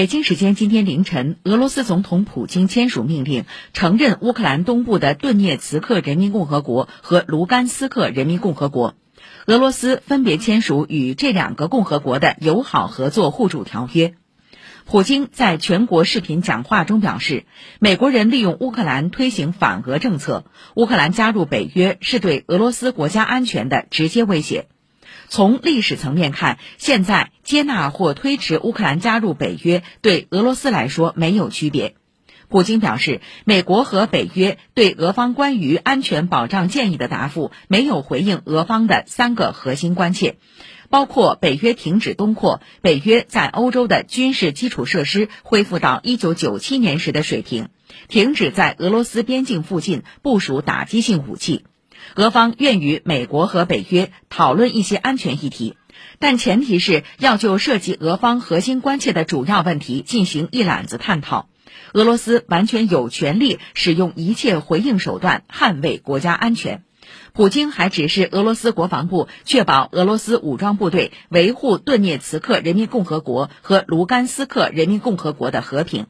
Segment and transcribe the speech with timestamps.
[0.00, 3.44] 北京时间今天凌晨，俄罗斯总统普京签署命令，
[3.74, 8.94] 承认乌克兰东部的顿涅茨克人民共和国和卢甘斯克人民共和国。
[9.44, 14.14] 俄罗斯分别签署与这两个共和国的友好合作互助条约。
[14.86, 17.44] 普京在全国视频讲话中表示，
[17.78, 24.68] 美国人利用乌克兰推行反俄政策，乌克兰加入北约是对俄罗斯国家安全的直接威胁。
[25.28, 31.94] 从历史层面看，现在接纳或推迟乌克兰加入北约，对俄罗斯来说没有区别。
[32.48, 40.36] 普京表示，美国和北约对俄方关于安全保障建议的答复没有回应俄方的三个核心关切，
[40.88, 47.68] 包括北约停止东扩，北约在欧洲的军事基础设施恢复到一九九七年时的水平，
[48.08, 51.64] 停止在俄罗斯边境附近部署打击性武器。
[52.16, 55.76] 俄方愿与美国和北约讨论一些安全议题，
[56.18, 61.48] 但前提是要就涉及俄方核心关切的主要问题进行一揽子探讨。
[61.92, 66.84] 俄罗斯完全有权利使用一切回应手段捍卫国家安全。
[67.32, 76.06] 普京还指示俄罗斯国防部确保俄罗斯武装部队维护顿涅茨克人民共和国和卢甘斯克人民共和国的和平。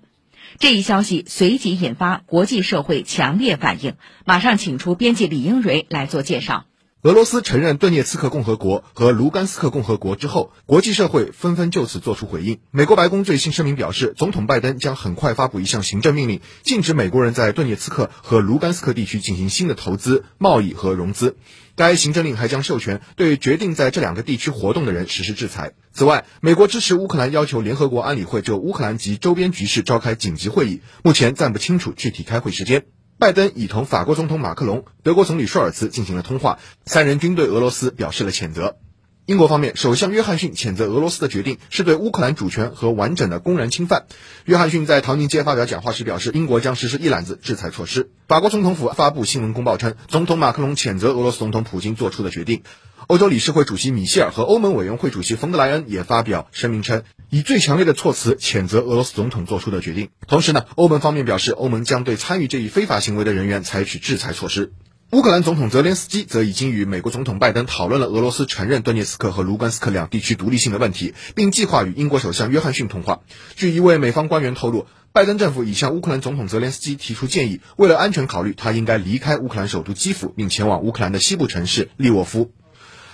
[0.58, 3.94] 这一消息随即引发国际社会强烈反应。
[4.24, 6.69] 马上请出编辑李英蕊来做介绍。
[7.02, 12.58] 俄罗斯承认顿涅茨克共和国和卢甘斯克共和国之后，国际社会纷纷就此作出回应。
[12.70, 21.38] 美国白宫最新声明表示，总统拜登将很快发布一项行政命令，禁止美国人在顿涅茨克和卢甘斯克地区进行新的投资、贸易和融资。
[21.74, 25.72] 该行政令还将授权对决定在这两个地区活动的人实施制裁。
[25.94, 32.84] 此外，美国支持乌克兰要求联合国安理会就乌克兰及周边局势召开紧急会议，目前暂不清楚具体开会时间。
[33.20, 38.78] 拜登已同法国总统马克龙、德国总理舒尔茨进行了通话，三人均对俄罗斯表示了谴责。
[39.26, 44.06] 英国方面，首相约翰逊谴责俄罗斯的决定是对乌克兰主权和完整的公然侵犯。
[44.46, 48.08] 约翰逊在唐宁街发表讲话时表示，英国将实施一揽子制裁措施。
[48.26, 52.62] 法国总统府发布新闻公报称，总统马克龙谴责俄罗斯总统普京做出的决定。
[53.06, 57.02] 欧洲理事会主席米歇尔和欧盟委员会主席冯德莱恩也发表声明称，
[57.32, 60.08] 以最强烈的措辞谴责俄罗斯总统做出的决定。
[60.26, 64.72] 同时呢，欧盟方面表示，欧盟将对参与这一非法行为的人员采取制裁措施。
[65.12, 73.20] 乌克兰总统泽连斯基则已经与美国总统拜登讨论了俄罗斯承认顿涅茨克和卢甘斯克两地区独立性的问题，并计划与英国首相约翰逊通话。
[73.54, 82.52] 据一位美方官员透露，拜登政府已向乌克兰总统泽连斯基提出建议，为了安全考虑，他应该离开乌克兰首都基辅，并前往乌克兰的西部城市利沃夫。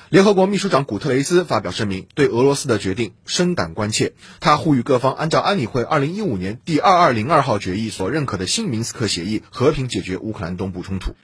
[0.09, 4.13] 联合国秘书长古特雷斯发表声明，对俄罗斯的决定深感关切。
[4.39, 11.17] 他呼吁各方按照安理会2015年第2202号决议所认可的新明斯克协议，和平解决乌克兰东部冲突。